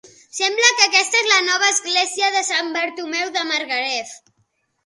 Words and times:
Sembla 0.35 0.69
que 0.77 0.85
aquesta 0.85 1.19
és 1.19 1.29
la 1.33 1.37
nova 1.49 1.69
església 1.73 2.31
de 2.37 2.43
Sant 2.49 2.73
Bartomeu 2.79 3.33
de 3.37 3.47
Margalef. 3.55 4.19